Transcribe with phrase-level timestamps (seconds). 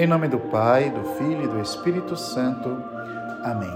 [0.00, 2.74] Em nome do Pai, do Filho e do Espírito Santo.
[3.42, 3.68] Amém.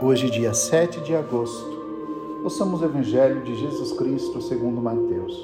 [0.00, 5.36] Hoje, dia 7 de agosto, ouçamos o Evangelho de Jesus Cristo segundo Mateus.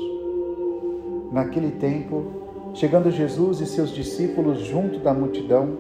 [1.32, 2.24] Naquele tempo,
[2.72, 5.77] chegando Jesus e seus discípulos junto da multidão,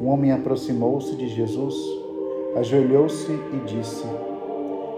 [0.00, 1.74] um homem aproximou-se de Jesus,
[2.54, 4.06] ajoelhou-se e disse: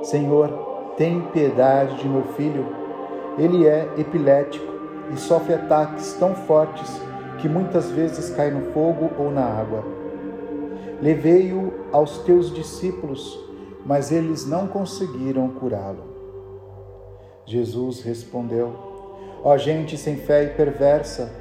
[0.02, 2.66] Senhor, tem piedade de meu filho.
[3.38, 4.70] Ele é epilético
[5.10, 7.08] e sofre ataques tão fortes
[7.38, 9.84] que muitas vezes cai no fogo ou na água.
[11.00, 13.38] Levei-o aos teus discípulos,
[13.86, 16.02] mas eles não conseguiram curá-lo.
[17.46, 18.72] Jesus respondeu:
[19.42, 21.32] Ó oh, gente sem fé e perversa,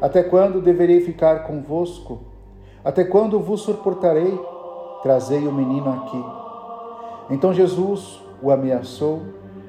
[0.00, 2.20] até quando deverei ficar convosco?
[2.82, 4.38] Até quando vos suportarei?
[5.02, 6.24] Trazei o menino aqui.
[7.30, 9.22] Então Jesus o ameaçou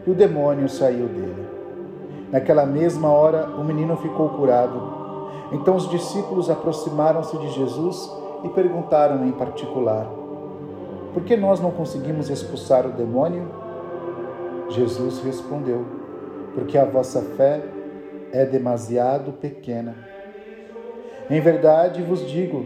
[0.05, 1.47] e o demônio saiu dele.
[2.31, 5.00] Naquela mesma hora, o menino ficou curado.
[5.51, 8.11] Então os discípulos aproximaram-se de Jesus
[8.43, 10.07] e perguntaram em particular:
[11.13, 13.47] Por que nós não conseguimos expulsar o demônio?
[14.69, 15.85] Jesus respondeu:
[16.53, 17.61] Porque a vossa fé
[18.31, 19.95] é demasiado pequena.
[21.29, 22.65] Em verdade vos digo: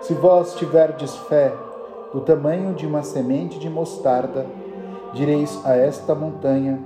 [0.00, 1.52] se vós tiverdes fé
[2.12, 4.46] do tamanho de uma semente de mostarda,
[5.12, 6.80] direis a esta montanha: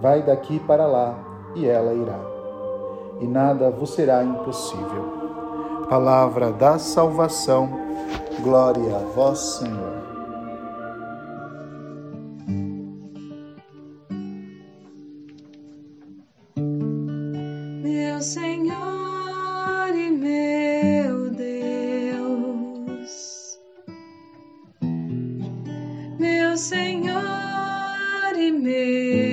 [0.00, 1.18] Vai daqui para lá,
[1.54, 2.41] e ela irá.
[3.22, 5.86] E nada vos será impossível.
[5.88, 7.70] Palavra da salvação,
[8.40, 10.02] glória a vós, Senhor.
[17.84, 18.74] Meu Senhor
[19.94, 22.50] e meu Deus,
[26.18, 27.22] meu Senhor
[28.36, 29.31] e meu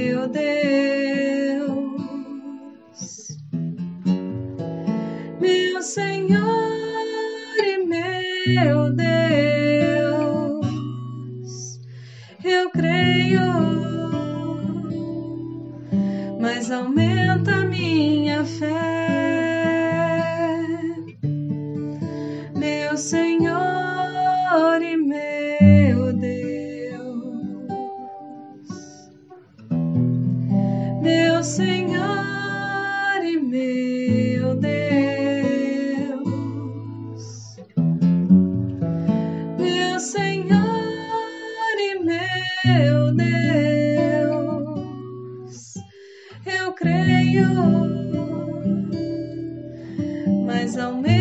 [50.50, 51.19] mas aumenta a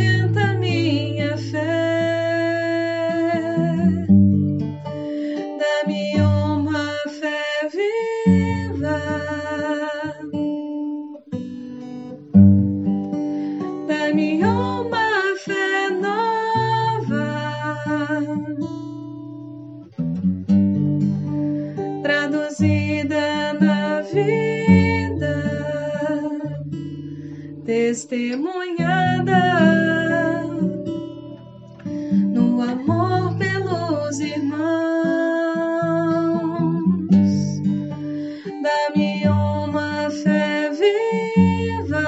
[27.79, 29.45] testemunhada
[32.35, 34.59] no amor pelos irmãos.
[38.65, 42.05] Dá-me uma fé viva,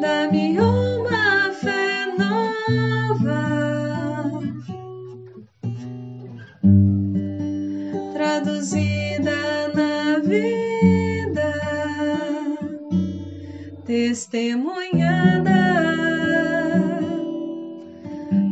[0.00, 3.42] dá-me uma fé nova,
[8.14, 8.95] traduzida
[14.36, 15.50] testemunhada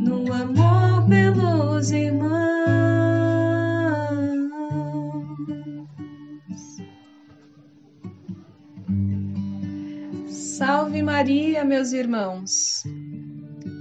[0.02, 2.32] no amor pelos irmãos.
[10.26, 12.82] Salve Maria, meus irmãos.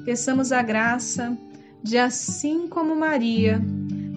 [0.03, 1.37] Peçamos a graça
[1.81, 3.61] de, assim como Maria,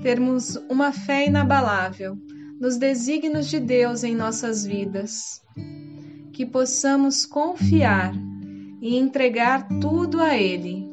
[0.02, 2.18] termos uma fé inabalável
[2.60, 5.40] nos desígnios de Deus em nossas vidas.
[6.36, 8.14] Que possamos confiar
[8.82, 10.86] e entregar tudo a Ele,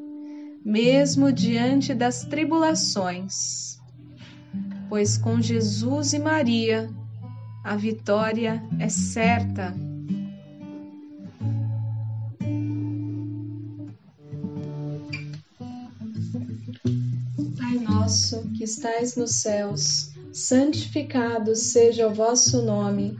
[0.64, 3.78] mesmo diante das tribulações.
[4.88, 6.90] Pois com Jesus e Maria
[7.62, 9.76] a vitória é certa.
[17.58, 23.20] Pai nosso que estais nos céus, santificado seja o vosso nome.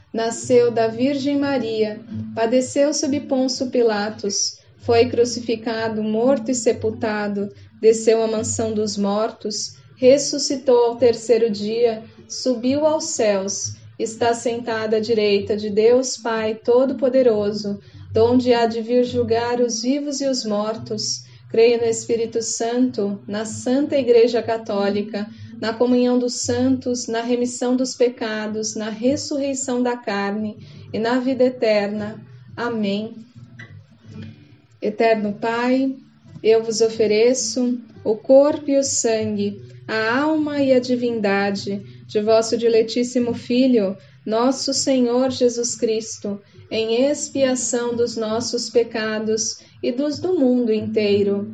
[0.13, 1.99] nasceu da Virgem Maria,
[2.35, 7.49] padeceu sob Ponço Pilatos, foi crucificado, morto e sepultado
[7.81, 14.99] desceu à mansão dos mortos, ressuscitou ao terceiro dia, subiu aos céus, está sentado à
[14.99, 17.79] direita de Deus Pai Todo-Poderoso,
[18.13, 21.23] donde há de vir julgar os vivos e os mortos.
[21.49, 25.27] Creio no Espírito Santo, na Santa Igreja Católica,
[25.61, 30.57] na comunhão dos santos, na remissão dos pecados, na ressurreição da carne
[30.91, 32.19] e na vida eterna.
[32.57, 33.13] Amém.
[34.81, 35.95] Eterno Pai,
[36.41, 42.57] eu vos ofereço o corpo e o sangue, a alma e a divindade de vosso
[42.57, 46.41] diletíssimo Filho, nosso Senhor Jesus Cristo,
[46.71, 51.53] em expiação dos nossos pecados e dos do mundo inteiro.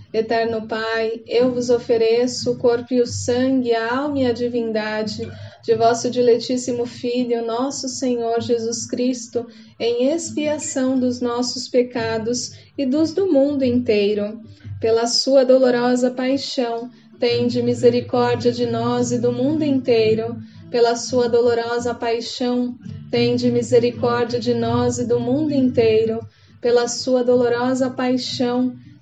[0.13, 5.29] Eterno Pai, eu vos ofereço o corpo e o sangue, a alma e a divindade
[5.63, 9.45] de vosso diletíssimo Filho, nosso Senhor Jesus Cristo,
[9.79, 14.41] em expiação dos nossos pecados e dos do mundo inteiro.
[14.79, 16.89] Pela sua dolorosa paixão,
[17.19, 20.35] tende misericórdia de nós e do mundo inteiro.
[20.69, 22.77] Pela sua dolorosa paixão,
[23.11, 26.25] Tende misericórdia de nós e do mundo inteiro,
[26.61, 28.73] pela sua dolorosa paixão.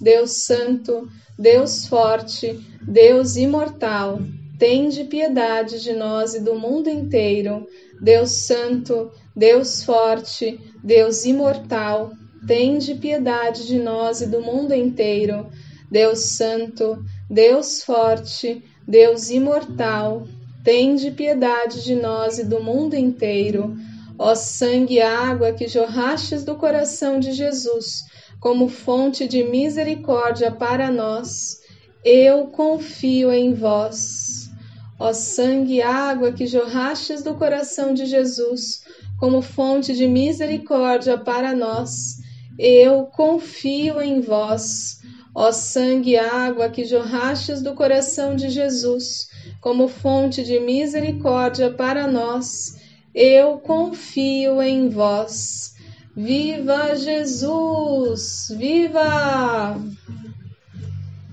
[0.00, 1.08] Deus Santo,
[1.38, 4.20] Deus Forte, Deus Imortal,
[4.58, 7.66] tende piedade de nós e do mundo inteiro.
[8.00, 12.12] Deus Santo, Deus Forte, Deus Imortal,
[12.46, 15.48] tende piedade de nós e do mundo inteiro.
[15.90, 20.26] Deus Santo, Deus Forte, Deus Imortal,
[20.62, 23.76] tende piedade de nós e do mundo inteiro.
[24.18, 28.04] Ó sangue e água que jorrastes do coração de Jesus,
[28.44, 31.60] como fonte de misericórdia para nós,
[32.04, 34.50] eu confio em vós.
[35.00, 38.82] Ó sangue e água que jorrastes do coração de Jesus,
[39.18, 42.18] como fonte de misericórdia para nós,
[42.58, 44.98] eu confio em vós.
[45.34, 49.26] Ó sangue e água que jorrastes do coração de Jesus,
[49.58, 52.76] como fonte de misericórdia para nós,
[53.14, 55.73] eu confio em vós.
[56.16, 58.46] Viva Jesus!
[58.56, 59.76] Viva!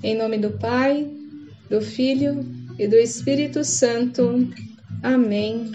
[0.01, 1.07] Em nome do Pai,
[1.69, 2.43] do Filho
[2.79, 4.49] e do Espírito Santo.
[5.03, 5.71] Amém.